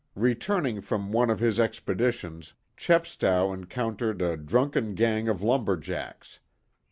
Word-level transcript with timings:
Returning 0.15 0.81
from 0.81 1.11
one 1.11 1.29
of 1.29 1.39
his 1.41 1.59
expeditions 1.59 2.55
Chepstow 2.75 3.53
encountered 3.53 4.19
a 4.19 4.35
drunken 4.35 4.95
gang 4.95 5.27
of 5.27 5.43
lumber 5.43 5.77
jacks. 5.77 6.39